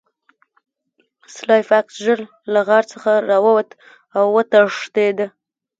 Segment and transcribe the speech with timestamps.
[1.35, 2.19] سلای فاکس ژر
[2.53, 3.69] له غار څخه راووت
[4.17, 5.17] او وتښتید